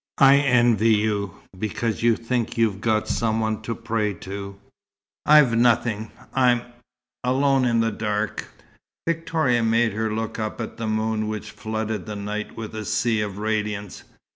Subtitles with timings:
[0.17, 4.59] "I envy you, because you think you've got Someone to pray to.
[5.27, 6.09] I've nothing.
[6.33, 6.63] I'm
[7.23, 8.47] alone in the dark."
[9.07, 13.21] Victoria made her look up at the moon which flooded the night with a sea
[13.21, 14.03] of radiance.